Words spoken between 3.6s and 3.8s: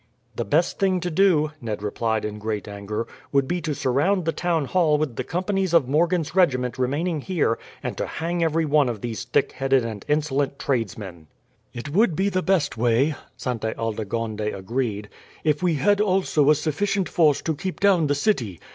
to